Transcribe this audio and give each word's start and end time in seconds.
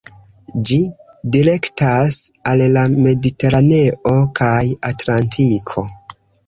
Ĝi 0.69 0.77
direktas 1.35 2.17
al 2.53 2.65
la 2.79 2.87
Mediteraneo 3.05 4.19
kaj 4.43 4.59
Atlantiko. 4.93 5.91